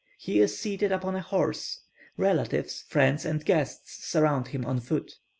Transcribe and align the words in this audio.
He 0.17 0.39
is 0.39 0.57
seated 0.57 0.91
upon 0.91 1.13
a 1.15 1.21
horse; 1.21 1.81
relatives, 2.17 2.81
friends, 2.81 3.23
and 3.23 3.45
guests 3.45 4.03
surround 4.03 4.47
him 4.47 4.65
on 4.65 4.79
foot. 4.79 5.13